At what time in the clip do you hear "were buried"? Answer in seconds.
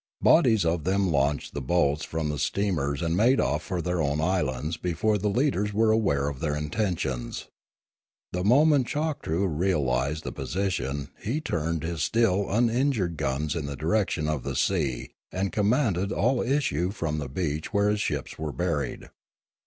18.39-19.09